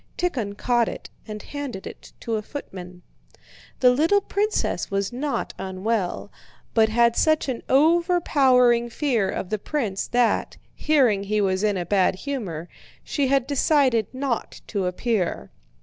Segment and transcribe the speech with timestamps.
[0.17, 3.03] Tíkhon caught it and handed it to a footman.
[3.81, 6.31] The little princess was not unwell,
[6.73, 11.85] but had such an overpowering fear of the prince that, hearing he was in a
[11.85, 12.67] bad humor,
[13.03, 15.51] she had decided not to appear.